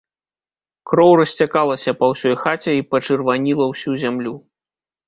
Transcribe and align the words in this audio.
Кроў 0.91 1.11
расцякалася 1.19 1.95
па 2.01 2.11
ўсёй 2.15 2.35
хаце 2.45 2.71
і 2.79 2.87
пачырваніла 2.95 3.73
ўсю 3.75 3.91
зямлю. 4.07 4.35